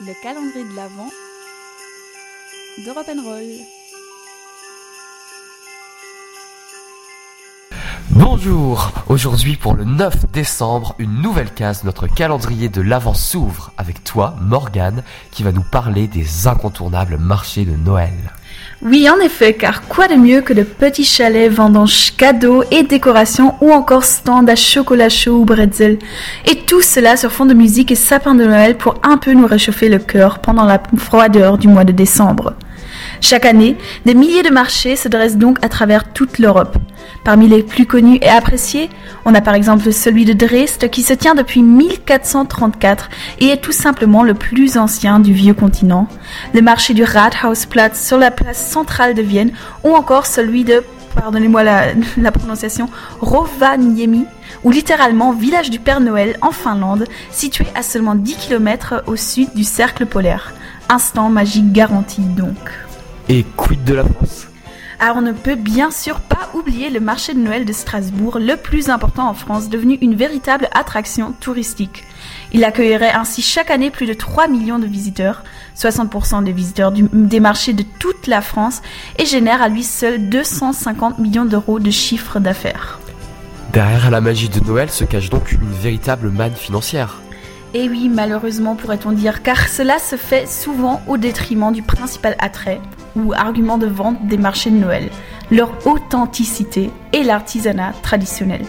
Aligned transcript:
le 0.00 0.12
calendrier 0.22 0.64
de 0.64 0.76
l'Avent 0.76 1.10
de 2.84 2.90
Rock'n'Roll. 2.90 3.64
Bonjour 8.10 8.92
Aujourd'hui 9.08 9.56
pour 9.56 9.74
le 9.74 9.84
9 9.84 10.30
décembre, 10.30 10.94
une 10.98 11.20
nouvelle 11.20 11.52
case 11.52 11.82
notre 11.82 12.06
calendrier 12.06 12.68
de 12.68 12.80
l'Avent 12.80 13.14
s'ouvre 13.14 13.72
avec 13.76 14.04
toi, 14.04 14.36
Morgane, 14.40 15.02
qui 15.32 15.42
va 15.42 15.50
nous 15.50 15.64
parler 15.64 16.06
des 16.06 16.46
incontournables 16.46 17.18
marchés 17.18 17.64
de 17.64 17.74
Noël. 17.74 18.32
Oui, 18.80 19.10
en 19.10 19.18
effet, 19.18 19.54
car 19.54 19.82
quoi 19.88 20.06
de 20.06 20.14
mieux 20.14 20.40
que 20.40 20.52
de 20.52 20.62
petits 20.62 21.04
chalets 21.04 21.50
vendant 21.50 21.86
cadeaux 22.16 22.62
et 22.70 22.84
décorations 22.84 23.56
ou 23.60 23.72
encore 23.72 24.04
stands 24.04 24.46
à 24.46 24.54
chocolat 24.54 25.08
chaud 25.08 25.38
ou 25.40 25.44
bretzel. 25.44 25.98
Et 26.46 26.54
tout 26.54 26.80
cela 26.80 27.16
sur 27.16 27.32
fond 27.32 27.44
de 27.44 27.54
musique 27.54 27.90
et 27.90 27.96
sapin 27.96 28.36
de 28.36 28.44
Noël 28.44 28.76
pour 28.76 28.94
un 29.02 29.16
peu 29.16 29.32
nous 29.32 29.48
réchauffer 29.48 29.88
le 29.88 29.98
cœur 29.98 30.38
pendant 30.38 30.64
la 30.64 30.80
froideur 30.96 31.58
du 31.58 31.66
mois 31.66 31.82
de 31.82 31.90
décembre. 31.90 32.54
Chaque 33.20 33.44
année, 33.44 33.76
des 34.04 34.14
milliers 34.14 34.42
de 34.42 34.52
marchés 34.52 34.96
se 34.96 35.08
dressent 35.08 35.36
donc 35.36 35.58
à 35.64 35.68
travers 35.68 36.12
toute 36.12 36.38
l'Europe. 36.38 36.76
Parmi 37.24 37.48
les 37.48 37.62
plus 37.62 37.86
connus 37.86 38.18
et 38.22 38.28
appréciés, 38.28 38.90
on 39.24 39.34
a 39.34 39.40
par 39.40 39.54
exemple 39.54 39.92
celui 39.92 40.24
de 40.24 40.32
Dresde 40.32 40.88
qui 40.90 41.02
se 41.02 41.12
tient 41.12 41.34
depuis 41.34 41.62
1434 41.62 43.10
et 43.40 43.48
est 43.48 43.60
tout 43.60 43.72
simplement 43.72 44.22
le 44.22 44.34
plus 44.34 44.78
ancien 44.78 45.20
du 45.20 45.32
vieux 45.32 45.54
continent, 45.54 46.08
le 46.54 46.62
marché 46.62 46.94
du 46.94 47.04
Rathausplatz 47.04 48.00
sur 48.00 48.18
la 48.18 48.30
place 48.30 48.70
centrale 48.70 49.14
de 49.14 49.22
Vienne 49.22 49.52
ou 49.84 49.94
encore 49.94 50.26
celui 50.26 50.64
de, 50.64 50.82
pardonnez-moi 51.14 51.62
la, 52.16 52.32
prononciation, 52.32 52.88
Rovaniemi 53.20 54.24
ou 54.64 54.70
littéralement 54.70 55.32
village 55.32 55.70
du 55.70 55.80
Père 55.80 56.00
Noël 56.00 56.36
en 56.40 56.50
Finlande, 56.50 57.04
situé 57.30 57.66
à 57.74 57.82
seulement 57.82 58.14
10 58.14 58.36
km 58.36 59.02
au 59.06 59.16
sud 59.16 59.54
du 59.54 59.64
cercle 59.64 60.06
polaire. 60.06 60.52
Instant 60.88 61.28
magique 61.28 61.72
garanti 61.72 62.22
donc. 62.22 62.56
Et 63.28 63.44
quid 63.56 63.84
de 63.84 63.94
la 63.94 64.04
France 64.04 64.46
alors 65.00 65.18
on 65.18 65.22
ne 65.22 65.30
peut 65.30 65.54
bien 65.54 65.92
sûr 65.92 66.18
pas 66.18 66.50
oublier 66.54 66.90
le 66.90 66.98
marché 66.98 67.32
de 67.32 67.38
Noël 67.38 67.64
de 67.64 67.72
Strasbourg, 67.72 68.40
le 68.40 68.56
plus 68.56 68.88
important 68.88 69.28
en 69.28 69.34
France, 69.34 69.68
devenu 69.68 69.94
une 70.02 70.16
véritable 70.16 70.68
attraction 70.72 71.32
touristique. 71.38 72.02
Il 72.52 72.64
accueillerait 72.64 73.12
ainsi 73.12 73.40
chaque 73.40 73.70
année 73.70 73.90
plus 73.90 74.06
de 74.06 74.12
3 74.12 74.48
millions 74.48 74.80
de 74.80 74.88
visiteurs, 74.88 75.44
60% 75.76 76.42
des 76.42 76.50
visiteurs 76.50 76.90
des 76.90 77.38
marchés 77.38 77.74
de 77.74 77.84
toute 78.00 78.26
la 78.26 78.40
France, 78.40 78.82
et 79.20 79.24
génère 79.24 79.62
à 79.62 79.68
lui 79.68 79.84
seul 79.84 80.28
250 80.30 81.20
millions 81.20 81.44
d'euros 81.44 81.78
de 81.78 81.92
chiffre 81.92 82.40
d'affaires. 82.40 82.98
Derrière 83.72 84.10
la 84.10 84.20
magie 84.20 84.48
de 84.48 84.58
Noël 84.66 84.90
se 84.90 85.04
cache 85.04 85.30
donc 85.30 85.52
une 85.52 85.70
véritable 85.80 86.30
manne 86.30 86.56
financière. 86.56 87.20
Et 87.74 87.88
oui, 87.88 88.08
malheureusement 88.08 88.76
pourrait-on 88.76 89.12
dire, 89.12 89.42
car 89.42 89.68
cela 89.68 89.98
se 89.98 90.16
fait 90.16 90.48
souvent 90.48 91.02
au 91.06 91.18
détriment 91.18 91.70
du 91.70 91.82
principal 91.82 92.34
attrait 92.38 92.80
ou 93.14 93.34
argument 93.34 93.76
de 93.76 93.86
vente 93.86 94.26
des 94.26 94.38
marchés 94.38 94.70
de 94.70 94.76
Noël, 94.76 95.10
leur 95.50 95.86
authenticité 95.86 96.90
et 97.12 97.22
l'artisanat 97.22 97.92
traditionnel. 98.02 98.64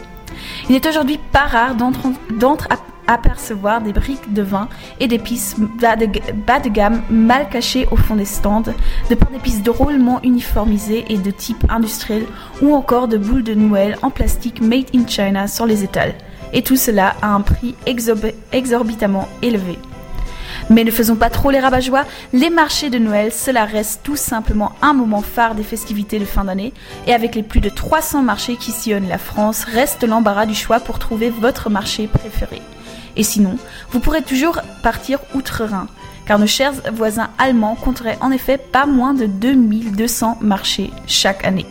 Il 0.68 0.74
n'est 0.74 0.88
aujourd'hui 0.88 1.20
pas 1.32 1.46
rare 1.46 1.76
d'entreapercevoir 1.76 3.82
des 3.82 3.94
briques 3.94 4.34
de 4.34 4.42
vin 4.42 4.68
et 5.00 5.08
d'épices 5.08 5.56
bas 5.58 5.96
de, 5.96 6.08
bas 6.46 6.60
de 6.60 6.70
gamme 6.70 7.02
mal 7.10 7.48
cachées 7.48 7.88
au 7.92 7.96
fond 7.96 8.16
des 8.16 8.26
stands, 8.26 8.74
de 9.10 9.16
pains 9.16 9.32
d'épices 9.32 9.64
drôlement 9.64 10.20
uniformisés 10.24 11.06
et 11.08 11.18
de 11.18 11.32
type 11.32 11.64
industriel, 11.70 12.26
ou 12.62 12.76
encore 12.76 13.08
de 13.08 13.18
boules 13.18 13.44
de 13.44 13.54
Noël 13.54 13.98
en 14.02 14.10
plastique 14.10 14.62
made 14.62 14.94
in 14.94 15.08
China 15.08 15.48
sur 15.48 15.66
les 15.66 15.86
étals 15.86 16.16
et 16.54 16.62
tout 16.62 16.76
cela 16.76 17.16
à 17.22 17.28
un 17.28 17.42
prix 17.42 17.76
exorbitamment 17.86 19.28
élevé. 19.42 19.78
Mais 20.70 20.84
ne 20.84 20.92
faisons 20.92 21.16
pas 21.16 21.30
trop 21.30 21.50
les 21.50 21.60
rabat 21.60 21.80
les 22.34 22.50
marchés 22.50 22.90
de 22.90 23.00
Noël, 23.00 23.32
cela 23.32 23.66
reste 23.66 24.02
tout 24.04 24.16
simplement 24.16 24.74
un 24.82 24.94
moment 24.94 25.22
phare 25.22 25.56
des 25.56 25.64
festivités 25.64 26.20
de 26.20 26.26
fin 26.26 26.46
d'année, 26.46 26.74
et 27.08 27.14
avec 27.14 27.36
les 27.36 27.44
plus 27.44 27.60
de 27.60 27.70
300 27.70 28.22
marchés 28.22 28.56
qui 28.56 28.72
sillonnent 28.72 29.08
la 29.08 29.18
France, 29.18 29.64
reste 29.64 30.04
l'embarras 30.04 30.46
du 30.46 30.54
choix 30.54 30.80
pour 30.80 31.00
trouver 31.00 31.30
votre 31.30 31.70
marché 31.70 32.08
préféré. 32.08 32.62
Et 33.16 33.24
sinon, 33.24 33.58
vous 33.92 34.00
pourrez 34.00 34.22
toujours 34.22 34.60
partir 34.84 35.20
outre-Rhin, 35.34 35.88
car 36.28 36.38
nos 36.38 36.48
chers 36.48 36.74
voisins 36.94 37.30
allemands 37.40 37.76
compteraient 37.76 38.20
en 38.22 38.32
effet 38.32 38.60
pas 38.60 38.86
moins 38.86 39.16
de 39.16 39.26
2200 39.26 40.38
marchés 40.42 40.92
chaque 41.08 41.44
année. 41.46 41.66